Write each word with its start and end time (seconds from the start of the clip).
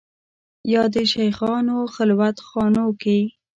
یا 0.73 0.83
د 0.93 0.95
شېخانو 1.11 1.77
خلوت 1.93 2.37
خانو 2.49 2.87
کې 3.01 3.19